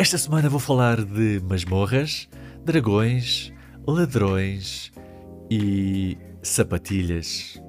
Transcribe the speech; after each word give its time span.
Esta 0.00 0.16
semana 0.16 0.48
vou 0.48 0.60
falar 0.60 1.04
de 1.04 1.40
masmorras, 1.40 2.28
dragões, 2.64 3.52
ladrões 3.86 4.92
e 5.50 6.16
sapatilhas. 6.40 7.60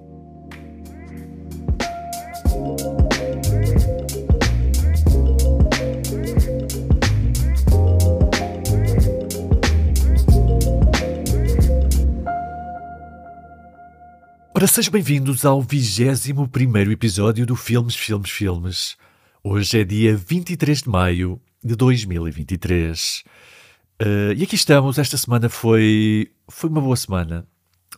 Ora, 14.54 14.68
sejam 14.68 14.92
bem-vindos 14.92 15.46
ao 15.46 15.62
21 15.62 16.48
episódio 16.92 17.46
do 17.46 17.56
Filmes, 17.56 17.96
Filmes, 17.96 18.30
Filmes. 18.30 18.98
Hoje 19.44 19.82
é 19.82 19.84
dia 19.84 20.16
23 20.16 20.84
de 20.84 20.90
maio 20.90 21.42
de 21.64 21.76
2023. 21.76 23.24
Uh, 24.02 24.32
eh, 24.32 24.34
e 24.38 24.44
aqui 24.44 24.56
estamos, 24.56 24.98
esta 24.98 25.18
semana 25.18 25.50
foi, 25.50 26.32
foi 26.48 26.70
uma 26.70 26.82
boa 26.82 26.96
semana. 26.96 27.46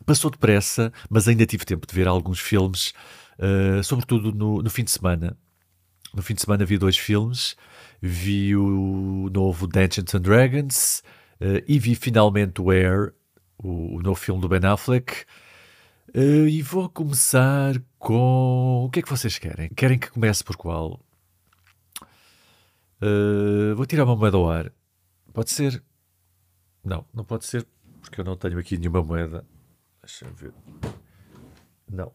Passou 0.05 0.31
depressa, 0.31 0.91
mas 1.09 1.27
ainda 1.27 1.45
tive 1.45 1.63
tempo 1.63 1.85
de 1.85 1.93
ver 1.93 2.07
alguns 2.07 2.39
filmes, 2.39 2.93
uh, 3.37 3.83
sobretudo 3.83 4.31
no, 4.31 4.61
no 4.61 4.69
fim 4.69 4.83
de 4.83 4.91
semana. 4.91 5.37
No 6.13 6.21
fim 6.21 6.33
de 6.33 6.41
semana 6.41 6.65
vi 6.65 6.77
dois 6.77 6.97
filmes. 6.97 7.55
Vi 8.01 8.55
o 8.55 9.29
novo 9.31 9.67
Dungeons 9.67 10.15
and 10.15 10.21
Dragons 10.21 11.03
uh, 11.39 11.63
e 11.67 11.77
vi 11.77 11.93
finalmente 11.93 12.59
o 12.59 12.71
Air, 12.71 13.13
o, 13.57 13.97
o 13.97 14.01
novo 14.01 14.19
filme 14.19 14.41
do 14.41 14.49
Ben 14.49 14.65
Affleck. 14.65 15.25
E 16.13 16.61
vou 16.61 16.89
começar 16.89 17.81
com. 17.97 18.83
O 18.85 18.89
que 18.89 18.99
é 18.99 19.01
que 19.01 19.09
vocês 19.09 19.37
querem? 19.37 19.69
Querem 19.69 19.97
que 19.97 20.11
comece 20.11 20.43
por 20.43 20.57
qual? 20.57 20.99
Uh, 23.01 23.75
vou 23.75 23.85
tirar 23.85 24.03
uma 24.05 24.15
moeda 24.15 24.37
ao 24.37 24.49
ar. 24.49 24.71
Pode 25.33 25.49
ser. 25.49 25.83
Não, 26.83 27.05
não 27.13 27.23
pode 27.23 27.45
ser, 27.45 27.65
porque 28.01 28.19
eu 28.19 28.25
não 28.25 28.35
tenho 28.35 28.59
aqui 28.59 28.77
nenhuma 28.77 29.01
moeda. 29.01 29.45
Deixa-me 30.01 30.31
ver. 30.33 30.53
Não, 31.89 32.11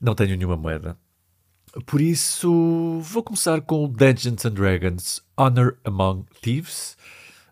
não 0.00 0.14
tenho 0.14 0.36
nenhuma 0.36 0.56
moeda. 0.56 0.96
Por 1.84 2.00
isso, 2.00 3.00
vou 3.02 3.22
começar 3.22 3.60
com 3.60 3.88
Dungeons 3.88 4.44
and 4.46 4.52
Dragons 4.52 5.22
Honor 5.36 5.76
Among 5.84 6.24
Thieves, 6.40 6.96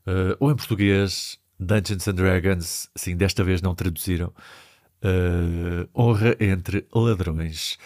uh, 0.06 0.36
ou 0.40 0.50
em 0.50 0.56
português, 0.56 1.38
Dungeons 1.60 2.08
and 2.08 2.14
Dragons, 2.14 2.90
sim, 2.96 3.16
desta 3.16 3.44
vez 3.44 3.60
não 3.60 3.74
traduziram, 3.74 4.32
uh, 5.02 5.88
Honra 5.94 6.36
entre 6.40 6.86
Ladrões 6.94 7.76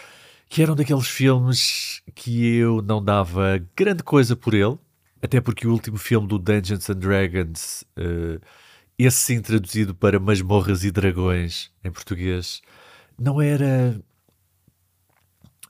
que 0.49 0.63
eram 0.63 0.75
daqueles 0.75 1.07
filmes 1.07 2.03
que 2.15 2.57
eu 2.57 2.81
não 2.81 3.05
dava 3.05 3.61
grande 3.77 4.03
coisa 4.03 4.35
por 4.35 4.55
ele, 4.55 4.79
até 5.23 5.41
porque 5.41 5.67
o 5.67 5.73
último 5.73 5.99
filme 5.99 6.27
do 6.27 6.39
Dungeons 6.39 6.89
and 6.89 6.99
Dragons, 6.99 7.85
uh, 7.99 8.41
esse 8.99 9.19
sim 9.19 9.41
traduzido 9.41 9.95
para 9.95 10.19
Masmorras 10.19 10.85
e 10.85 10.91
Dragões 10.91 11.71
em 11.85 11.91
português, 11.91 12.63
não 13.19 13.43
era 13.43 14.01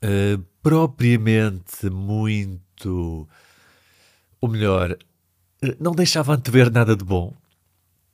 uh, 0.03 0.43
propriamente 0.61 1.89
muito. 1.89 3.27
Ou 4.39 4.49
melhor, 4.49 4.91
uh, 4.91 5.75
não 5.79 5.91
deixava 5.91 6.33
antever 6.33 6.71
nada 6.71 6.95
de 6.95 7.03
bom. 7.03 7.35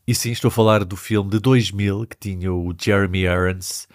E 0.08 0.16
sim, 0.16 0.32
estou 0.32 0.50
a 0.50 0.52
falar 0.52 0.84
do 0.84 0.96
filme 0.96 1.30
de 1.30 1.40
2000 1.40 2.08
que 2.08 2.18
tinha 2.18 2.52
o 2.52 2.74
Jeremy 2.80 3.22
Irons 3.22 3.88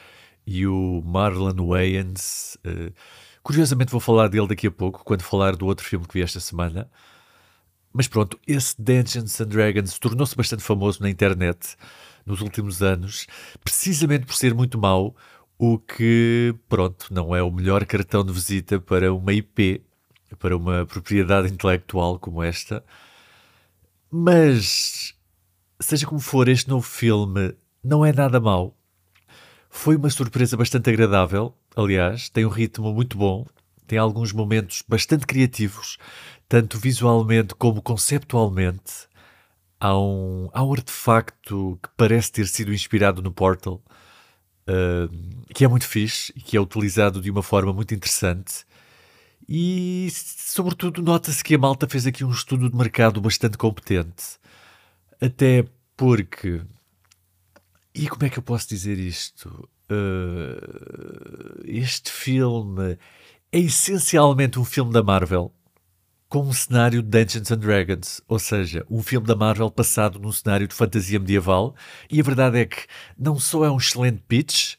e 0.47 0.67
o 0.67 1.03
Marlon 1.05 1.69
Wayans. 1.69 2.57
Uh, 2.67 2.93
curiosamente 3.43 3.91
vou 3.91 4.01
falar 4.01 4.29
dele 4.29 4.49
daqui 4.49 4.67
a 4.67 4.71
pouco, 4.71 5.05
quando 5.05 5.23
falar 5.23 5.57
do 5.57 5.67
outro 5.67 5.87
filme 5.87 6.07
que 6.07 6.15
vi 6.15 6.23
esta 6.23 6.41
semana. 6.41 6.91
Mas 7.93 8.07
pronto, 8.07 8.39
esse 8.47 8.81
Dungeons 8.81 9.41
and 9.41 9.47
Dragons 9.47 9.99
tornou-se 9.99 10.37
bastante 10.37 10.63
famoso 10.63 11.03
na 11.03 11.11
internet 11.11 11.77
nos 12.25 12.41
últimos 12.41 12.83
anos, 12.83 13.27
precisamente 13.65 14.27
por 14.27 14.35
ser 14.35 14.55
muito 14.55 14.79
mau, 14.79 15.17
o 15.59 15.79
que, 15.79 16.55
pronto, 16.69 17.13
não 17.13 17.35
é 17.35 17.43
o 17.43 17.51
melhor 17.51 17.85
cartão 17.85 18.25
de 18.25 18.33
visita 18.33 18.81
para 18.81 19.13
uma 19.13 19.33
IP, 19.33 19.83
para 20.39 20.57
uma 20.57 20.87
propriedade 20.87 21.53
intelectual 21.53 22.19
como 22.19 22.43
esta. 22.43 22.85
Mas, 24.11 25.15
seja 25.81 26.07
como 26.07 26.21
for, 26.21 26.49
este 26.49 26.69
novo 26.69 26.87
filme 26.87 27.55
não 27.83 28.05
é 28.05 28.13
nada 28.13 28.41
mau. 28.41 28.75
Foi 29.71 29.97
uma 29.97 30.11
surpresa 30.11 30.57
bastante 30.57 30.91
agradável, 30.91 31.55
aliás, 31.77 32.29
tem 32.29 32.45
um 32.45 32.51
ritmo 32.51 32.93
muito 32.93 33.17
bom, 33.17 33.47
tem 33.87 33.99
alguns 33.99 34.33
momentos 34.33 34.83
bastante 34.87 35.27
criativos, 35.27 35.97
tanto 36.49 36.77
visualmente 36.77 37.55
como 37.55 37.81
conceptualmente. 37.81 39.09
Há 39.79 39.97
um, 39.97 40.51
há 40.53 40.63
um 40.63 40.73
artefacto 40.73 41.79
que 41.83 41.89
parece 41.97 42.33
ter 42.33 42.47
sido 42.47 42.75
inspirado 42.75 43.23
no 43.23 43.33
Portal, 43.33 43.81
uh, 44.69 45.45
que 45.55 45.65
é 45.65 45.69
muito 45.69 45.87
fixe 45.87 46.33
e 46.37 46.41
que 46.41 46.57
é 46.57 46.61
utilizado 46.61 47.21
de 47.21 47.31
uma 47.31 47.43
forma 47.43 47.73
muito 47.73 47.95
interessante. 47.95 48.67
E, 49.49 50.09
sobretudo, 50.13 51.01
nota-se 51.01 51.43
que 51.43 51.55
a 51.55 51.59
malta 51.59 51.89
fez 51.89 52.07
aqui 52.07 52.25
um 52.25 52.31
estudo 52.31 52.69
de 52.69 52.77
mercado 52.77 53.21
bastante 53.21 53.57
competente. 53.57 54.39
Até 55.21 55.65
porque 55.97 56.61
e 57.95 58.09
como 58.09 58.25
é 58.25 58.31
que 58.31 58.39
eu 58.39 58.43
posso 58.43 58.69
dizer 58.69 58.99
isto? 58.99 59.69
Uh, 59.91 61.61
este 61.65 62.11
filme 62.11 62.99
é 63.53 63.59
essencialmente 63.59 64.59
um 64.59 64.65
filme 64.65 64.93
da 64.93 65.03
Marvel 65.03 65.53
com 66.29 66.43
um 66.43 66.53
cenário 66.53 67.03
de 67.03 67.09
Dungeons 67.09 67.51
and 67.51 67.59
Dragons, 67.59 68.23
ou 68.29 68.39
seja, 68.39 68.87
um 68.89 69.03
filme 69.03 69.27
da 69.27 69.35
Marvel 69.35 69.69
passado 69.69 70.21
num 70.21 70.31
cenário 70.31 70.69
de 70.69 70.75
fantasia 70.75 71.19
medieval. 71.19 71.75
E 72.09 72.21
a 72.21 72.23
verdade 72.23 72.61
é 72.61 72.67
que 72.67 72.87
não 73.19 73.37
só 73.37 73.65
é 73.65 73.71
um 73.71 73.79
excelente 73.79 74.23
pitch, 74.29 74.75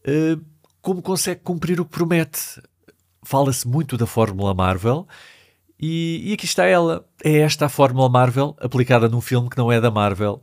uh, 0.00 0.44
como 0.82 1.00
consegue 1.00 1.40
cumprir 1.42 1.80
o 1.80 1.84
que 1.84 1.92
promete. 1.92 2.60
Fala-se 3.22 3.66
muito 3.68 3.96
da 3.96 4.06
Fórmula 4.06 4.52
Marvel. 4.52 5.06
E, 5.78 6.30
e, 6.30 6.32
aqui 6.34 6.44
está 6.44 6.64
ela. 6.64 7.08
É 7.22 7.38
esta 7.38 7.66
a 7.66 7.68
Fórmula 7.68 8.08
Marvel 8.08 8.56
aplicada 8.60 9.08
num 9.08 9.20
filme 9.20 9.48
que 9.48 9.56
não 9.56 9.70
é 9.70 9.80
da 9.80 9.92
Marvel. 9.92 10.42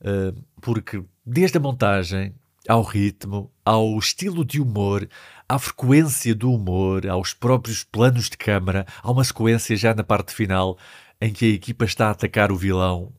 Uh, 0.00 0.42
porque 0.60 1.04
desde 1.26 1.58
a 1.58 1.60
montagem, 1.60 2.32
ao 2.68 2.82
ritmo, 2.82 3.50
ao 3.64 3.98
estilo 3.98 4.44
de 4.44 4.60
humor, 4.60 5.08
à 5.48 5.58
frequência 5.58 6.34
do 6.34 6.52
humor, 6.52 7.06
aos 7.08 7.34
próprios 7.34 7.82
planos 7.82 8.30
de 8.30 8.36
câmara, 8.36 8.86
há 9.02 9.10
uma 9.10 9.24
sequência 9.24 9.76
já 9.76 9.92
na 9.92 10.04
parte 10.04 10.32
final 10.32 10.78
em 11.20 11.32
que 11.32 11.44
a 11.46 11.54
equipa 11.54 11.84
está 11.84 12.08
a 12.08 12.10
atacar 12.10 12.52
o 12.52 12.56
vilão, 12.56 13.12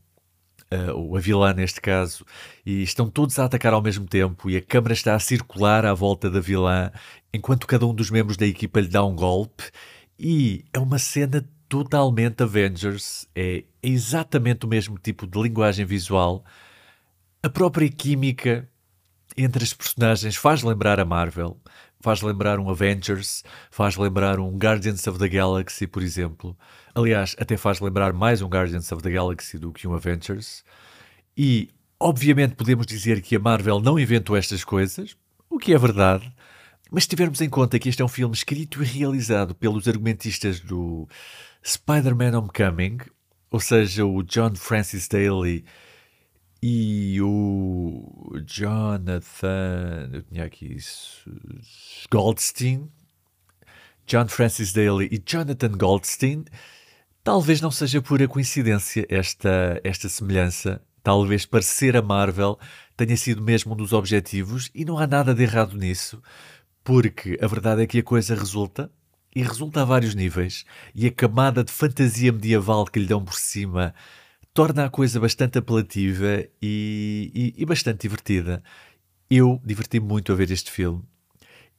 uh, 0.72 0.94
ou 0.94 1.18
a 1.18 1.20
vilã 1.20 1.54
neste 1.54 1.82
caso, 1.82 2.26
e 2.66 2.82
estão 2.82 3.10
todos 3.10 3.38
a 3.40 3.46
atacar 3.46 3.74
ao 3.74 3.82
mesmo 3.82 4.06
tempo, 4.06 4.50
e 4.50 4.56
a 4.56 4.62
câmara 4.62 4.94
está 4.94 5.16
a 5.16 5.20
circular 5.20 5.86
à 5.86 5.94
volta 5.94 6.30
da 6.30 6.40
vilã, 6.40 6.92
enquanto 7.34 7.68
cada 7.68 7.86
um 7.86 7.94
dos 7.94 8.10
membros 8.10 8.38
da 8.38 8.46
equipa 8.46 8.80
lhe 8.80 8.88
dá 8.88 9.04
um 9.04 9.16
golpe, 9.16 9.64
e 10.20 10.64
é 10.74 10.80
uma 10.80 11.00
cena 11.00 11.48
totalmente 11.68 12.44
Avengers, 12.44 13.28
é 13.36 13.64
exatamente 13.84 14.66
o 14.66 14.70
mesmo 14.70 14.98
tipo 14.98 15.28
de 15.28 15.42
linguagem 15.42 15.86
visual 15.86 16.46
a 17.42 17.50
própria 17.50 17.90
química 17.90 18.70
entre 19.38 19.64
as 19.64 19.74
personagens 19.74 20.36
faz 20.36 20.64
lembrar 20.64 21.00
a 21.00 21.06
Marvel, 21.06 21.62
faz 22.00 22.22
lembrar 22.22 22.60
um 22.60 22.70
Avengers, 22.70 23.44
faz 23.70 23.96
lembrar 23.96 24.40
um 24.40 24.58
Guardians 24.58 25.06
of 25.08 25.20
the 25.20 25.28
Galaxy, 25.28 25.86
por 25.86 26.02
exemplo. 26.02 26.58
Aliás, 26.96 27.36
até 27.40 27.56
faz 27.56 27.80
lembrar 27.80 28.14
mais 28.14 28.42
um 28.42 28.48
Guardians 28.48 28.92
of 28.92 29.04
the 29.04 29.12
Galaxy 29.12 29.58
do 29.60 29.72
que 29.72 29.88
um 29.88 29.94
Avengers. 29.94 30.64
E, 31.38 31.70
obviamente, 32.00 32.56
podemos 32.56 32.88
dizer 32.88 33.22
que 33.22 33.36
a 33.36 33.40
Marvel 33.40 33.80
não 33.80 34.00
inventou 34.00 34.36
estas 34.36 34.64
coisas, 34.64 35.16
o 35.50 35.60
que 35.60 35.74
é 35.74 35.78
verdade. 35.78 36.32
Mas 36.90 37.04
se 37.04 37.10
tivermos 37.10 37.42
em 37.42 37.50
conta 37.50 37.78
que 37.78 37.90
este 37.90 38.02
é 38.02 38.06
um 38.06 38.10
filme 38.10 38.34
escrito 38.34 38.82
e 38.82 38.86
realizado 38.86 39.54
pelos 39.54 39.88
argumentistas 39.88 40.60
do 40.60 41.08
Spider-Man 41.64 42.38
Homecoming, 42.38 42.98
ou 43.52 43.60
seja, 43.60 44.06
o 44.06 44.24
John 44.24 44.56
Francis 44.56 45.08
Daly 45.08 45.66
e 46.62 47.22
o 47.22 48.40
Jonathan, 48.46 50.10
eu 50.14 50.24
tinha 50.24 50.46
aqui 50.46 50.74
isso, 50.74 51.30
Goldstein, 52.12 52.90
John 54.08 54.28
Francis 54.28 54.74
Daly 54.74 55.08
e 55.12 55.22
Jonathan 55.24 55.72
Goldstein, 55.78 56.46
talvez 57.24 57.62
não 57.62 57.70
seja 57.70 58.02
pura 58.02 58.28
coincidência 58.28 59.06
esta, 59.10 59.80
esta 59.84 60.10
semelhança. 60.10 60.82
Talvez 61.04 61.46
parecer 61.46 61.96
a 61.96 62.02
Marvel 62.02 62.58
tenha 62.98 63.16
sido 63.16 63.42
mesmo 63.42 63.74
um 63.74 63.78
dos 63.78 63.94
objetivos 63.94 64.70
e 64.74 64.84
não 64.84 64.98
há 64.98 65.06
nada 65.06 65.34
de 65.34 65.44
errado 65.44 65.78
nisso, 65.78 66.22
porque 66.84 67.38
a 67.42 67.48
verdade 67.48 67.84
é 67.84 67.88
que 67.88 68.00
a 68.00 68.04
coisa 68.04 68.34
resulta 68.34 68.92
e 69.36 69.44
resulta 69.44 69.82
a 69.82 69.86
vários 69.86 70.16
níveis. 70.16 70.66
E 70.96 71.06
a 71.06 71.12
camada 71.12 71.64
de 71.64 71.72
fantasia 71.72 72.32
medieval 72.32 72.86
que 72.86 73.00
lhe 73.00 73.06
dão 73.06 73.24
por 73.24 73.36
cima 73.36 73.94
torna 74.58 74.86
a 74.86 74.90
coisa 74.90 75.20
bastante 75.20 75.60
apelativa 75.60 76.44
e, 76.60 77.54
e, 77.56 77.62
e 77.62 77.64
bastante 77.64 78.02
divertida. 78.02 78.64
Eu 79.30 79.62
diverti-me 79.64 80.08
muito 80.08 80.32
a 80.32 80.36
ver 80.36 80.50
este 80.50 80.72
filme 80.72 81.04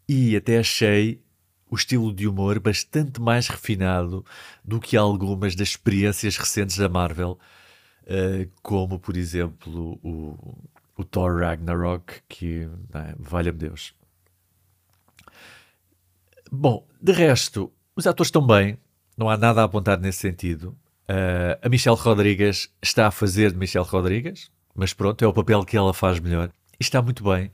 e 0.08 0.36
até 0.36 0.60
achei 0.60 1.20
o 1.68 1.74
estilo 1.74 2.14
de 2.14 2.28
humor 2.28 2.60
bastante 2.60 3.20
mais 3.20 3.48
refinado 3.48 4.24
do 4.64 4.78
que 4.78 4.96
algumas 4.96 5.56
das 5.56 5.70
experiências 5.70 6.36
recentes 6.36 6.78
da 6.78 6.88
Marvel, 6.88 7.36
uh, 8.04 8.48
como 8.62 9.00
por 9.00 9.16
exemplo 9.16 9.98
o, 10.00 10.56
o 10.96 11.02
Thor 11.02 11.40
Ragnarok, 11.40 12.22
que 12.28 12.70
é, 12.94 13.14
valha-me 13.18 13.58
Deus. 13.58 13.92
Bom, 16.48 16.86
de 17.02 17.10
resto, 17.10 17.72
os 17.96 18.06
atores 18.06 18.28
estão 18.28 18.46
bem, 18.46 18.78
não 19.16 19.28
há 19.28 19.36
nada 19.36 19.62
a 19.62 19.64
apontar 19.64 19.98
nesse 19.98 20.20
sentido. 20.20 20.78
Uh, 21.08 21.58
a 21.62 21.68
Michelle 21.68 21.96
Rodrigues 21.96 22.68
está 22.82 23.06
a 23.06 23.10
fazer 23.10 23.52
de 23.52 23.56
Michelle 23.56 23.86
Rodrigues, 23.86 24.50
mas 24.74 24.92
pronto, 24.92 25.24
é 25.24 25.28
o 25.28 25.32
papel 25.32 25.64
que 25.64 25.76
ela 25.76 25.94
faz 25.94 26.20
melhor. 26.20 26.50
E 26.78 26.82
está 26.82 27.00
muito 27.00 27.24
bem. 27.24 27.50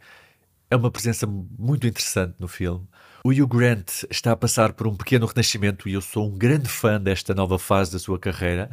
É 0.71 0.77
uma 0.77 0.91
presença 0.91 1.27
muito 1.27 1.87
interessante 1.87 2.35
no 2.39 2.49
filme. 2.49 2.87
O 3.25 3.31
Hugh 3.31 3.47
Grant 3.47 4.05
está 4.11 4.33
a 4.33 4.37
passar 4.37 4.73
por 4.73 4.87
um 4.87 4.95
pequeno 4.95 5.25
renascimento 5.25 5.89
e 5.89 5.95
eu 5.95 6.01
sou 6.01 6.29
um 6.29 6.37
grande 6.37 6.69
fã 6.69 7.01
desta 7.01 7.33
nova 7.33 7.59
fase 7.59 7.93
da 7.93 7.99
sua 7.99 8.19
carreira, 8.19 8.71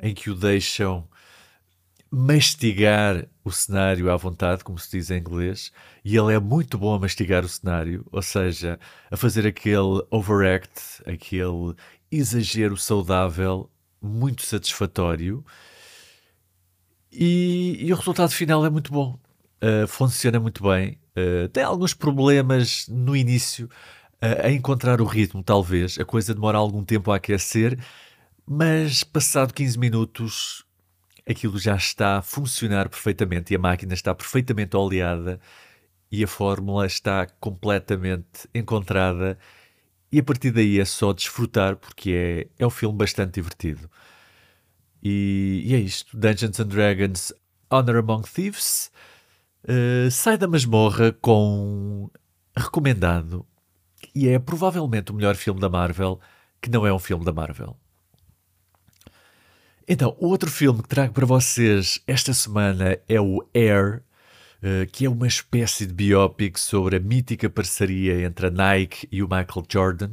em 0.00 0.12
que 0.12 0.28
o 0.28 0.34
deixam 0.34 1.08
mastigar 2.10 3.26
o 3.42 3.50
cenário 3.50 4.10
à 4.10 4.16
vontade, 4.16 4.62
como 4.62 4.78
se 4.78 4.90
diz 4.90 5.10
em 5.10 5.18
inglês, 5.18 5.72
e 6.04 6.16
ele 6.16 6.32
é 6.32 6.38
muito 6.38 6.78
bom 6.78 6.94
a 6.94 6.98
mastigar 6.98 7.44
o 7.44 7.48
cenário, 7.48 8.06
ou 8.12 8.22
seja, 8.22 8.78
a 9.10 9.16
fazer 9.16 9.46
aquele 9.46 10.04
overact, 10.10 11.02
aquele 11.06 11.74
exagero 12.12 12.76
saudável, 12.76 13.68
muito 14.04 14.44
satisfatório. 14.44 15.44
E, 17.12 17.76
e 17.80 17.92
o 17.92 17.96
resultado 17.96 18.30
final 18.30 18.64
é 18.66 18.70
muito 18.70 18.92
bom, 18.92 19.18
uh, 19.62 19.86
funciona 19.86 20.38
muito 20.40 20.62
bem. 20.62 20.98
Uh, 21.16 21.48
tem 21.48 21.62
alguns 21.62 21.94
problemas 21.94 22.88
no 22.88 23.16
início 23.16 23.68
uh, 24.22 24.46
a 24.46 24.50
encontrar 24.50 25.00
o 25.00 25.04
ritmo, 25.04 25.42
talvez. 25.42 25.98
A 25.98 26.04
coisa 26.04 26.34
demora 26.34 26.58
algum 26.58 26.84
tempo 26.84 27.12
a 27.12 27.16
aquecer, 27.16 27.78
mas 28.46 29.04
passado 29.04 29.54
15 29.54 29.78
minutos 29.78 30.64
aquilo 31.26 31.58
já 31.58 31.74
está 31.76 32.18
a 32.18 32.22
funcionar 32.22 32.88
perfeitamente 32.88 33.52
e 33.52 33.56
a 33.56 33.58
máquina 33.58 33.94
está 33.94 34.14
perfeitamente 34.14 34.76
oleada 34.76 35.40
e 36.10 36.22
a 36.22 36.26
fórmula 36.26 36.86
está 36.86 37.26
completamente 37.40 38.48
encontrada 38.54 39.38
e 40.14 40.20
a 40.20 40.22
partir 40.22 40.52
daí 40.52 40.78
é 40.78 40.84
só 40.84 41.12
desfrutar 41.12 41.74
porque 41.74 42.48
é, 42.56 42.62
é 42.62 42.64
um 42.64 42.70
filme 42.70 42.96
bastante 42.96 43.34
divertido. 43.34 43.90
E, 45.02 45.64
e 45.66 45.74
é 45.74 45.78
isto. 45.78 46.16
Dungeons 46.16 46.60
and 46.60 46.68
Dragons 46.68 47.32
Honor 47.68 47.96
Among 47.96 48.22
Thieves 48.30 48.92
uh, 49.64 50.08
sai 50.12 50.38
da 50.38 50.46
masmorra 50.46 51.10
com 51.20 52.08
recomendado 52.56 53.44
e 54.14 54.28
é 54.28 54.38
provavelmente 54.38 55.10
o 55.10 55.14
melhor 55.16 55.34
filme 55.34 55.60
da 55.60 55.68
Marvel 55.68 56.20
que 56.62 56.70
não 56.70 56.86
é 56.86 56.94
um 56.94 56.98
filme 57.00 57.24
da 57.24 57.32
Marvel. 57.32 57.76
Então, 59.88 60.16
o 60.20 60.28
outro 60.28 60.48
filme 60.48 60.80
que 60.80 60.88
trago 60.88 61.12
para 61.12 61.26
vocês 61.26 62.00
esta 62.06 62.32
semana 62.32 62.96
é 63.08 63.20
o 63.20 63.44
Air, 63.52 64.00
que 64.92 65.04
é 65.04 65.10
uma 65.10 65.26
espécie 65.26 65.86
de 65.86 65.92
biopic 65.92 66.58
sobre 66.58 66.96
a 66.96 67.00
mítica 67.00 67.50
parceria 67.50 68.24
entre 68.24 68.46
a 68.46 68.50
Nike 68.50 69.06
e 69.12 69.22
o 69.22 69.26
Michael 69.26 69.66
Jordan, 69.68 70.10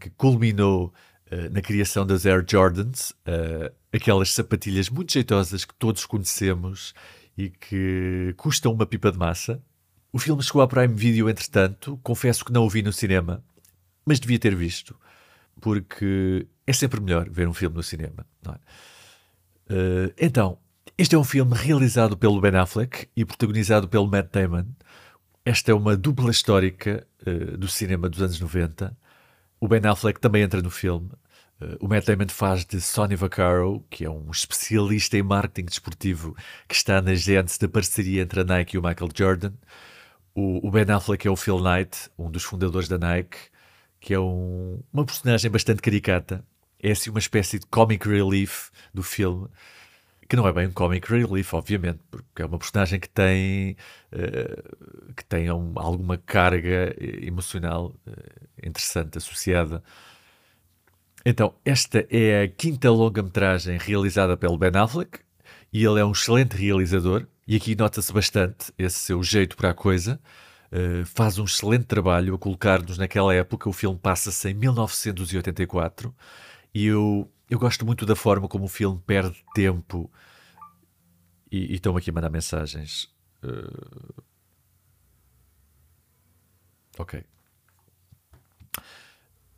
que 0.00 0.10
culminou 0.10 0.92
uh, 1.30 1.50
na 1.52 1.60
criação 1.60 2.06
das 2.06 2.26
Air 2.26 2.44
Jordans, 2.48 3.10
uh, 3.10 3.72
aquelas 3.92 4.32
sapatilhas 4.32 4.88
muito 4.88 5.12
jeitosas 5.12 5.64
que 5.64 5.74
todos 5.74 6.04
conhecemos 6.04 6.94
e 7.36 7.50
que 7.50 8.34
custam 8.36 8.72
uma 8.72 8.86
pipa 8.86 9.12
de 9.12 9.18
massa. 9.18 9.62
O 10.12 10.18
filme 10.18 10.42
chegou 10.42 10.62
à 10.62 10.68
Prime 10.68 10.94
Video, 10.94 11.28
entretanto, 11.28 11.98
confesso 12.02 12.44
que 12.44 12.52
não 12.52 12.64
o 12.64 12.70
vi 12.70 12.82
no 12.82 12.92
cinema, 12.92 13.44
mas 14.04 14.18
devia 14.18 14.38
ter 14.38 14.54
visto, 14.54 14.98
porque 15.60 16.46
é 16.66 16.72
sempre 16.72 17.00
melhor 17.00 17.28
ver 17.28 17.46
um 17.46 17.52
filme 17.52 17.76
no 17.76 17.82
cinema, 17.82 18.26
é? 18.48 20.14
Então, 20.18 20.58
este 20.98 21.14
é 21.14 21.18
um 21.18 21.24
filme 21.24 21.54
realizado 21.54 22.16
pelo 22.16 22.40
Ben 22.40 22.56
Affleck 22.56 23.08
e 23.16 23.24
protagonizado 23.24 23.88
pelo 23.88 24.06
Matt 24.06 24.32
Damon. 24.32 24.66
Esta 25.44 25.70
é 25.70 25.74
uma 25.74 25.96
dupla 25.96 26.30
histórica 26.30 27.06
uh, 27.26 27.56
do 27.56 27.68
cinema 27.68 28.08
dos 28.08 28.22
anos 28.22 28.40
90. 28.40 28.96
O 29.60 29.68
Ben 29.68 29.80
Affleck 29.84 30.20
também 30.20 30.42
entra 30.42 30.62
no 30.62 30.70
filme. 30.70 31.10
Uh, 31.60 31.76
o 31.80 31.88
Matt 31.88 32.06
Damon 32.06 32.28
faz 32.28 32.64
de 32.64 32.80
Sonny 32.80 33.14
Vaccaro, 33.14 33.84
que 33.90 34.04
é 34.04 34.10
um 34.10 34.30
especialista 34.30 35.16
em 35.16 35.22
marketing 35.22 35.66
desportivo 35.66 36.34
que 36.66 36.74
está 36.74 37.02
na 37.02 37.14
gênese 37.14 37.58
da 37.58 37.68
parceria 37.68 38.22
entre 38.22 38.40
a 38.40 38.44
Nike 38.44 38.76
e 38.76 38.78
o 38.78 38.82
Michael 38.82 39.10
Jordan. 39.14 39.52
O, 40.34 40.66
o 40.66 40.70
Ben 40.70 40.90
Affleck 40.90 41.26
é 41.26 41.30
o 41.30 41.36
Phil 41.36 41.58
Knight, 41.58 42.10
um 42.18 42.30
dos 42.30 42.44
fundadores 42.44 42.88
da 42.88 42.98
Nike, 42.98 43.38
que 44.00 44.14
é 44.14 44.20
um, 44.20 44.82
uma 44.92 45.04
personagem 45.04 45.50
bastante 45.50 45.82
caricata 45.82 46.44
é 46.82 46.92
assim 46.92 47.10
uma 47.10 47.18
espécie 47.18 47.58
de 47.58 47.66
comic 47.66 48.08
relief 48.08 48.70
do 48.92 49.02
filme 49.02 49.48
que 50.28 50.36
não 50.36 50.46
é 50.46 50.52
bem 50.52 50.66
um 50.66 50.72
comic 50.72 51.10
relief, 51.10 51.54
obviamente, 51.54 52.00
porque 52.10 52.42
é 52.42 52.46
uma 52.46 52.58
personagem 52.58 52.98
que 52.98 53.08
tem, 53.08 53.76
uh, 54.12 55.14
que 55.14 55.24
tem 55.24 55.50
um, 55.50 55.72
alguma 55.76 56.18
carga 56.18 56.94
emocional 56.98 57.94
uh, 58.06 58.66
interessante 58.66 59.18
associada. 59.18 59.82
Então, 61.24 61.54
esta 61.64 62.06
é 62.08 62.42
a 62.42 62.48
quinta 62.48 62.90
longa-metragem 62.90 63.78
realizada 63.78 64.36
pelo 64.36 64.56
Ben 64.56 64.70
Affleck 64.74 65.20
e 65.72 65.84
ele 65.84 66.00
é 66.00 66.04
um 66.04 66.12
excelente 66.12 66.56
realizador. 66.56 67.26
E 67.46 67.56
aqui 67.56 67.74
nota-se 67.76 68.12
bastante 68.12 68.72
esse 68.78 68.98
seu 68.98 69.22
jeito 69.22 69.56
para 69.56 69.70
a 69.70 69.74
coisa. 69.74 70.20
Uh, 70.72 71.04
faz 71.04 71.38
um 71.38 71.44
excelente 71.44 71.84
trabalho 71.84 72.34
a 72.34 72.38
colocar-nos 72.38 72.98
naquela 72.98 73.34
época. 73.34 73.68
O 73.68 73.72
filme 73.72 73.98
passa-se 73.98 74.50
em 74.50 74.54
1984 74.54 76.14
e 76.74 76.86
eu, 76.86 77.30
eu 77.48 77.58
gosto 77.58 77.86
muito 77.86 78.04
da 78.04 78.16
forma 78.16 78.48
como 78.48 78.64
o 78.64 78.68
filme 78.68 79.00
perde 79.06 79.44
tempo. 79.54 80.10
E, 81.50 81.74
estão 81.74 81.96
aqui 81.96 82.10
a 82.10 82.12
mandar 82.12 82.30
mensagens. 82.30 83.08
Uh... 83.42 84.22
Ok. 86.98 87.24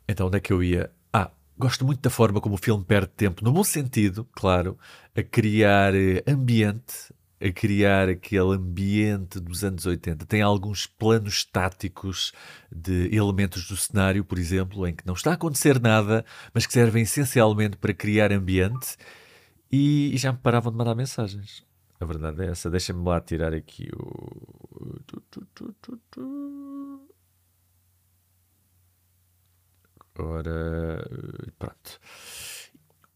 Então, 0.07 0.27
onde 0.27 0.37
é 0.37 0.39
que 0.39 0.51
eu 0.51 0.63
ia? 0.63 0.91
Ah, 1.11 1.31
gosto 1.57 1.85
muito 1.85 2.01
da 2.01 2.09
forma 2.09 2.41
como 2.41 2.55
o 2.55 2.57
filme 2.57 2.83
perde 2.83 3.09
tempo, 3.09 3.43
no 3.43 3.51
bom 3.51 3.63
sentido, 3.63 4.25
claro, 4.33 4.77
a 5.15 5.23
criar 5.23 5.95
eh, 5.95 6.23
ambiente 6.27 7.13
a 7.41 7.51
criar 7.51 8.09
aquele 8.09 8.55
ambiente 8.55 9.39
dos 9.39 9.63
anos 9.63 9.85
80. 9.85 10.25
Tem 10.25 10.41
alguns 10.41 10.85
planos 10.85 11.35
estáticos 11.35 12.33
de 12.71 13.15
elementos 13.15 13.67
do 13.67 13.77
cenário, 13.77 14.25
por 14.25 14.37
exemplo, 14.37 14.85
em 14.85 14.93
que 14.93 15.07
não 15.07 15.13
está 15.13 15.31
a 15.31 15.33
acontecer 15.35 15.79
nada, 15.79 16.25
mas 16.53 16.65
que 16.65 16.73
servem 16.73 17.03
essencialmente 17.03 17.77
para 17.77 17.93
criar 17.93 18.31
ambiente. 18.31 18.97
E, 19.71 20.13
e 20.13 20.17
já 20.17 20.31
me 20.31 20.39
paravam 20.39 20.71
de 20.71 20.77
mandar 20.77 20.95
mensagens. 20.95 21.63
A 21.99 22.05
verdade 22.05 22.43
é 22.43 22.47
essa. 22.47 22.69
Deixem-me 22.69 23.03
lá 23.07 23.19
tirar 23.19 23.53
aqui 23.53 23.89
o. 23.93 24.99
Ora. 30.17 31.07
Pronto. 31.57 31.99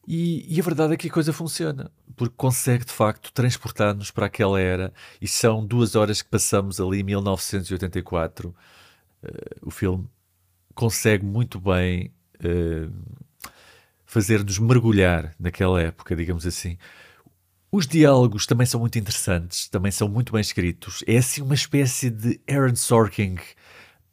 E, 0.07 0.45
e, 0.53 0.60
a 0.60 0.63
verdade 0.63 0.93
é 0.93 0.98
que 0.98 1.07
a 1.07 1.12
coisa 1.12 1.31
funciona, 1.31 1.89
porque 2.15 2.36
consegue 2.36 2.83
de 2.83 2.91
facto 2.91 3.31
transportar-nos 3.31 4.12
para 4.12 4.25
aquela 4.25 4.60
era, 4.60 4.93
e 5.22 5.27
são 5.27 5.65
duas 5.65 5.95
horas 5.95 6.22
que 6.22 6.29
passamos 6.29 6.79
ali 6.81 7.00
em 7.00 7.03
1984. 7.03 8.50
Uh, 8.50 8.55
o 9.62 9.72
filme 9.72 10.10
consegue 10.75 11.25
muito 11.25 11.60
bem 11.60 12.13
uh, 12.39 12.91
fazer-nos 14.05 14.60
mergulhar 14.60 15.33
naquela 15.39 15.81
época, 15.81 16.15
digamos 16.15 16.45
assim. 16.45 16.77
Os 17.72 17.88
diálogos 17.88 18.45
também 18.45 18.67
são 18.67 18.79
muito 18.79 19.00
interessantes, 19.00 19.67
também 19.69 19.91
são 19.91 20.07
muito 20.07 20.33
bem 20.33 20.41
escritos. 20.41 21.03
É 21.07 21.17
assim 21.17 21.41
uma 21.41 21.55
espécie 21.55 22.10
de 22.10 22.39
Aaron 22.48 22.75
Sorkin, 22.75 23.38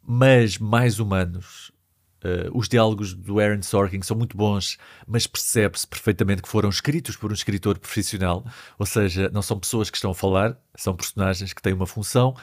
mas 0.01 0.57
mais 0.57 0.99
humanos. 0.99 1.71
Uh, 2.23 2.55
os 2.55 2.69
diálogos 2.69 3.13
do 3.15 3.39
Aaron 3.39 3.63
Sorkin 3.63 4.01
são 4.03 4.15
muito 4.15 4.37
bons, 4.37 4.77
mas 5.07 5.25
percebe-se 5.25 5.87
perfeitamente 5.87 6.41
que 6.43 6.49
foram 6.49 6.69
escritos 6.69 7.15
por 7.15 7.31
um 7.31 7.33
escritor 7.33 7.79
profissional, 7.79 8.45
ou 8.77 8.85
seja, 8.85 9.29
não 9.33 9.41
são 9.41 9.59
pessoas 9.59 9.89
que 9.89 9.97
estão 9.97 10.11
a 10.11 10.15
falar, 10.15 10.55
são 10.75 10.95
personagens 10.95 11.51
que 11.51 11.61
têm 11.61 11.73
uma 11.73 11.87
função. 11.87 12.35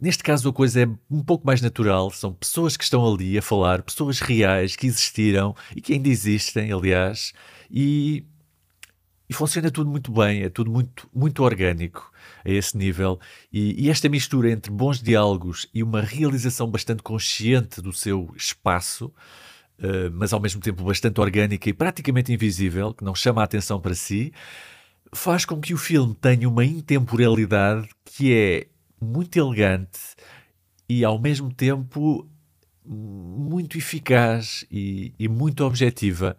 Neste 0.00 0.22
caso, 0.22 0.48
a 0.48 0.52
coisa 0.52 0.82
é 0.82 0.86
um 1.10 1.22
pouco 1.22 1.46
mais 1.46 1.60
natural, 1.60 2.10
são 2.10 2.32
pessoas 2.32 2.76
que 2.76 2.84
estão 2.84 3.06
ali 3.06 3.36
a 3.36 3.42
falar, 3.42 3.82
pessoas 3.82 4.20
reais 4.20 4.74
que 4.74 4.86
existiram 4.86 5.54
e 5.74 5.80
que 5.80 5.92
ainda 5.92 6.08
existem, 6.08 6.72
aliás, 6.72 7.32
e 7.70 8.24
e 9.28 9.34
funciona 9.34 9.70
tudo 9.70 9.90
muito 9.90 10.12
bem, 10.12 10.42
é 10.42 10.48
tudo 10.48 10.70
muito, 10.70 11.08
muito 11.14 11.42
orgânico 11.42 12.12
a 12.44 12.50
esse 12.50 12.76
nível. 12.76 13.18
E, 13.52 13.84
e, 13.84 13.90
esta 13.90 14.08
mistura 14.08 14.50
entre 14.50 14.70
bons 14.70 15.02
diálogos 15.02 15.68
e 15.74 15.82
uma 15.82 16.00
realização 16.00 16.70
bastante 16.70 17.02
consciente 17.02 17.80
do 17.80 17.92
seu 17.92 18.32
espaço, 18.36 19.06
uh, 19.78 20.10
mas 20.12 20.32
ao 20.32 20.40
mesmo 20.40 20.60
tempo 20.60 20.84
bastante 20.84 21.20
orgânica 21.20 21.68
e 21.68 21.72
praticamente 21.72 22.32
invisível, 22.32 22.94
que 22.94 23.04
não 23.04 23.14
chama 23.14 23.40
a 23.40 23.44
atenção 23.44 23.80
para 23.80 23.94
si, 23.94 24.32
faz 25.12 25.44
com 25.44 25.60
que 25.60 25.74
o 25.74 25.78
filme 25.78 26.14
tenha 26.14 26.48
uma 26.48 26.64
intemporalidade 26.64 27.88
que 28.04 28.32
é 28.32 28.66
muito 29.00 29.36
elegante 29.36 29.98
e 30.88 31.04
ao 31.04 31.18
mesmo 31.18 31.52
tempo 31.52 32.28
muito 32.84 33.76
eficaz 33.76 34.64
e, 34.70 35.12
e 35.18 35.28
muito 35.28 35.64
objetiva. 35.64 36.36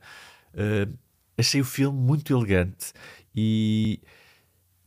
Uh, 0.53 0.98
achei 1.38 1.62
o 1.62 1.65
filme 1.65 1.98
muito 1.98 2.34
elegante 2.34 2.94
e 3.36 4.01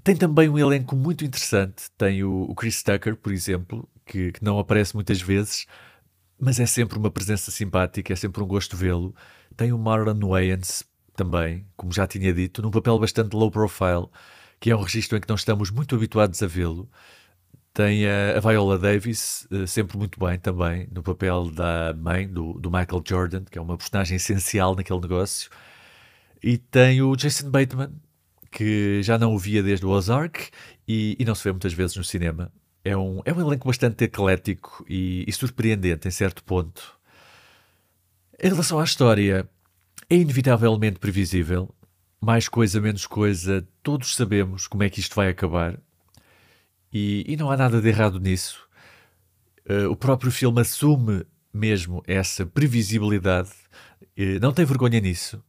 tem 0.03 0.17
também 0.17 0.49
um 0.49 0.59
elenco 0.59 0.97
muito 0.97 1.25
interessante. 1.25 1.91
Tem 1.97 2.25
o, 2.25 2.43
o 2.43 2.55
Chris 2.55 2.83
Tucker, 2.83 3.17
por 3.17 3.33
exemplo, 3.33 3.89
que, 4.05 4.33
que, 4.33 4.45
não 4.45 4.59
aparece 4.59 4.95
muitas 4.95 5.21
vezes, 5.21 5.67
mas 6.39 6.59
é 6.59 6.67
sempre 6.67 6.99
uma 6.99 7.11
presença 7.11 7.51
simpática, 7.51 8.13
é 8.13 8.17
sempre 8.17 8.43
um 8.43 8.47
gosto 8.47 8.77
vê-lo. 8.77 9.15
Tem 9.57 9.73
o 9.73 9.79
Marlon 9.79 10.29
Wayans 10.29 10.85
também, 11.15 11.67
como 11.77 11.93
já 11.93 12.07
tinha 12.07 12.33
dito, 12.33 12.63
num 12.63 12.71
papel 12.71 12.99
bastante 12.99 13.37
low 13.37 13.51
profile, 13.51 14.09
que 14.59 14.71
é 14.71 14.77
um 14.77 14.81
registro 14.83 15.19
em 15.19 15.21
que 15.21 15.29
não 15.29 15.37
estamos 15.37 15.71
muito 15.71 15.95
habituados 15.95 16.43
a 16.43 16.47
vê-lo. 16.47 16.89
Tem 17.73 18.07
a, 18.07 18.39
a 18.39 18.41
Viola 18.41 18.79
Davis, 18.79 19.47
uh, 19.51 19.67
sempre 19.67 19.97
muito 19.97 20.19
bem 20.19 20.39
também, 20.39 20.89
no 20.93 21.03
papel 21.03 21.51
da 21.51 21.95
mãe 21.95 22.27
do, 22.27 22.55
do 22.55 22.71
Michael 22.71 23.03
Jordan, 23.07 23.45
que 23.45 23.59
é 23.59 23.61
uma 23.61 23.77
personagem 23.77 24.17
essencial 24.17 24.75
naquele 24.75 25.01
negócio. 25.01 25.51
E 26.43 26.59
tem 26.59 27.03
o 27.03 27.15
Jason 27.17 27.51
Bateman, 27.51 27.93
que 28.51 29.03
já 29.03 29.19
não 29.19 29.35
o 29.35 29.39
via 29.39 29.63
desde 29.63 29.87
o 29.87 29.91
Ozark 29.91 30.51
e, 30.87 31.17
e, 31.19 31.25
não 31.25 31.35
se 31.35 31.45
vê 31.45 31.53
muitas 31.53 31.73
vezes 31.73 31.97
no 31.97 32.05
cinema. 32.05 32.53
É 32.85 32.97
um, 32.97 33.21
é 33.25 33.33
um 33.33 33.41
elenco 33.41 33.69
bastante 33.69 34.05
eclético 34.05 34.85
e, 34.89 35.25
e 35.27 35.33
surpreendente 35.33 36.09
em 36.09 36.11
certo 36.11 36.43
ponto. 36.43 36.99
Em 38.43 38.49
relação 38.49 38.81
à 38.81 38.85
história, 38.85 39.49
é 40.09 40.17
inevitavelmente 40.17 40.99
previsível. 40.99 41.73
Mais 42.21 42.49
coisa, 42.49 42.81
menos 42.81 43.07
coisa, 43.07 43.67
todos 43.83 44.17
sabemos 44.17 44.67
como 44.67 44.83
é 44.83 44.91
que 44.91 45.01
isto 45.01 45.15
vai 45.15 45.29
acabar. 45.29 45.79
E, 46.93 47.25
e 47.29 47.37
não 47.37 47.51
há 47.51 47.57
nada 47.57 47.81
de 47.81 47.89
errado 47.89 48.19
nisso. 48.19 48.67
Uh, 49.69 49.91
o 49.91 49.97
próprio 49.97 50.33
filme 50.33 50.61
assume 50.61 51.25
mesmo 51.53 52.03
essa 52.07 52.45
previsibilidade, 52.47 53.51
uh, 54.19 54.41
não 54.41 54.53
tem 54.53 54.65
vergonha 54.65 55.01
nisso. 55.01 55.43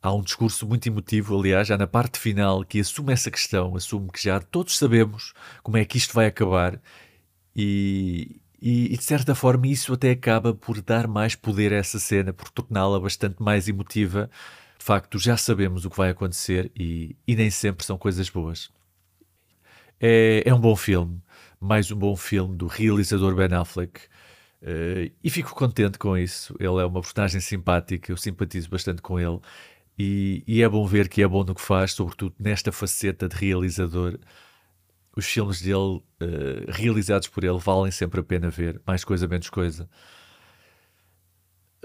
Há 0.00 0.12
um 0.14 0.22
discurso 0.22 0.66
muito 0.66 0.86
emotivo, 0.86 1.38
aliás, 1.38 1.68
já 1.68 1.76
na 1.76 1.86
parte 1.86 2.18
final, 2.18 2.64
que 2.64 2.80
assume 2.80 3.12
essa 3.12 3.30
questão, 3.30 3.74
assume 3.76 4.10
que 4.10 4.22
já 4.22 4.40
todos 4.40 4.78
sabemos 4.78 5.32
como 5.62 5.76
é 5.76 5.84
que 5.84 5.98
isto 5.98 6.14
vai 6.14 6.26
acabar 6.26 6.80
e, 7.54 8.40
e, 8.62 8.94
e 8.94 8.96
de 8.96 9.02
certa 9.02 9.34
forma 9.34 9.66
isso 9.66 9.92
até 9.92 10.12
acaba 10.12 10.54
por 10.54 10.80
dar 10.80 11.08
mais 11.08 11.34
poder 11.34 11.72
a 11.72 11.76
essa 11.76 11.98
cena, 11.98 12.32
por 12.32 12.48
torná-la 12.50 13.00
bastante 13.00 13.42
mais 13.42 13.68
emotiva. 13.68 14.30
De 14.78 14.84
facto, 14.84 15.18
já 15.18 15.36
sabemos 15.36 15.84
o 15.84 15.90
que 15.90 15.96
vai 15.96 16.10
acontecer 16.10 16.70
e, 16.76 17.16
e 17.26 17.34
nem 17.34 17.50
sempre 17.50 17.84
são 17.84 17.98
coisas 17.98 18.30
boas. 18.30 18.70
É, 20.00 20.44
é, 20.46 20.54
um 20.54 20.60
bom 20.60 20.76
filme, 20.76 21.20
mais 21.60 21.90
um 21.90 21.96
bom 21.96 22.14
filme 22.14 22.56
do 22.56 22.68
realizador 22.68 23.34
Ben 23.34 23.52
Affleck. 23.52 24.02
Uh, 24.62 25.10
e 25.22 25.30
fico 25.30 25.54
contente 25.54 25.98
com 25.98 26.16
isso. 26.16 26.54
Ele 26.60 26.80
é 26.80 26.84
uma 26.84 27.00
personagem 27.00 27.40
simpática, 27.40 28.12
eu 28.12 28.16
simpatizo 28.16 28.70
bastante 28.70 29.02
com 29.02 29.18
ele. 29.18 29.40
E, 29.98 30.44
e, 30.46 30.62
é 30.62 30.68
bom 30.68 30.86
ver 30.86 31.08
que 31.08 31.22
é 31.22 31.26
bom 31.26 31.42
no 31.42 31.54
que 31.54 31.60
faz, 31.60 31.92
sobretudo 31.92 32.34
nesta 32.38 32.70
faceta 32.70 33.28
de 33.28 33.34
realizador. 33.34 34.16
Os 35.16 35.26
filmes 35.26 35.60
dele, 35.60 35.74
uh, 35.74 36.02
realizados 36.68 37.26
por 37.26 37.42
ele, 37.42 37.58
valem 37.58 37.90
sempre 37.90 38.20
a 38.20 38.22
pena 38.22 38.48
ver, 38.48 38.80
mais 38.86 39.02
coisa, 39.02 39.26
menos 39.26 39.50
coisa. 39.50 39.88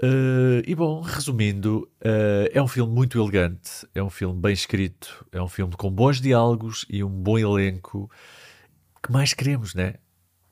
Uh, 0.00 0.62
e 0.64 0.74
bom, 0.76 1.00
resumindo, 1.00 1.88
uh, 2.04 2.48
é 2.52 2.62
um 2.62 2.68
filme 2.68 2.92
muito 2.92 3.18
elegante, 3.20 3.86
é 3.92 4.02
um 4.02 4.10
filme 4.10 4.40
bem 4.40 4.52
escrito, 4.52 5.26
é 5.32 5.42
um 5.42 5.48
filme 5.48 5.74
com 5.74 5.90
bons 5.90 6.20
diálogos 6.20 6.84
e 6.88 7.02
um 7.02 7.10
bom 7.10 7.36
elenco. 7.36 8.08
que 9.02 9.10
mais 9.10 9.34
queremos, 9.34 9.74
né? 9.74 9.94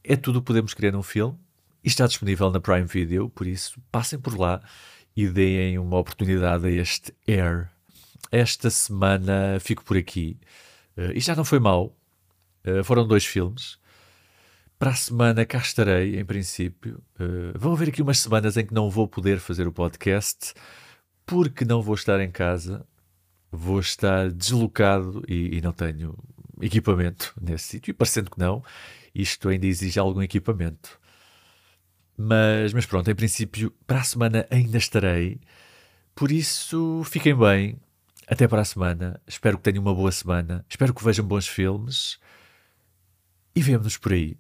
É 0.03 0.17
tudo 0.17 0.39
o 0.39 0.43
que 0.43 0.47
podemos 0.47 0.75
querer 0.75 0.93
num 0.93 1.03
filme 1.03 1.39
e 1.85 1.89
está 1.89 2.07
disponível 2.07 2.51
na 2.51 2.61
Prime 2.61 2.87
Video, 2.87 3.29
por 3.31 3.47
isso 3.47 3.81
passem 3.91 4.19
por 4.19 4.37
lá 4.39 4.61
e 5.17 5.27
deem 5.29 5.79
uma 5.79 5.99
oportunidade 5.99 6.67
a 6.67 6.71
este 6.71 7.15
Air. 7.29 7.69
Esta 8.31 8.71
semana 8.71 9.59
fico 9.61 9.85
por 9.85 9.97
aqui. 9.97 10.39
Uh, 10.97 11.13
e 11.15 11.21
já 11.21 11.35
não 11.35 11.45
foi 11.45 11.59
mal. 11.59 11.95
Uh, 12.67 12.83
foram 12.83 13.07
dois 13.07 13.25
filmes. 13.25 13.79
Para 14.79 14.91
a 14.91 14.95
semana 14.95 15.45
cá 15.45 15.59
estarei, 15.59 16.19
em 16.19 16.25
princípio. 16.25 17.03
Uh, 17.21 17.59
vão 17.59 17.73
haver 17.73 17.89
aqui 17.89 18.03
umas 18.03 18.19
semanas 18.19 18.57
em 18.57 18.67
que 18.67 18.75
não 18.75 18.91
vou 18.91 19.07
poder 19.07 19.39
fazer 19.39 19.67
o 19.67 19.73
podcast 19.73 20.55
porque 21.27 21.65
não 21.65 21.83
vou 21.83 21.95
estar 21.95 22.21
em 22.21 22.31
casa. 22.31 22.87
Vou 23.51 23.81
estar 23.81 24.31
deslocado 24.31 25.23
e, 25.29 25.59
e 25.59 25.61
não 25.61 25.73
tenho 25.73 26.17
equipamento 26.61 27.35
nesse 27.41 27.65
sítio. 27.65 27.91
E 27.91 27.95
parecendo 27.95 28.31
que 28.31 28.39
não, 28.39 28.65
isto 29.15 29.49
ainda 29.49 29.67
exige 29.67 29.99
algum 29.99 30.23
equipamento. 30.23 30.99
Mas, 32.25 32.73
mas 32.73 32.87
pronto, 32.87 33.11
em 33.11 33.15
princípio, 33.17 33.73
para 33.85 33.99
a 33.99 34.05
semana 34.05 34.47
ainda 34.49 34.79
estarei. 34.79 35.41
Por 36.15 36.31
isso, 36.31 37.03
fiquem 37.05 37.37
bem. 37.37 37.77
Até 38.29 38.47
para 38.47 38.63
a 38.63 38.65
semana. 38.65 39.21
Espero 39.27 39.57
que 39.57 39.65
tenham 39.65 39.83
uma 39.83 39.95
boa 39.95 40.13
semana. 40.13 40.65
Espero 40.69 40.95
que 40.95 41.05
vejam 41.05 41.27
bons 41.27 41.49
filmes. 41.49 42.21
E 43.57 43.61
vemo-nos 43.61 43.97
por 43.97 44.13
aí. 44.13 44.37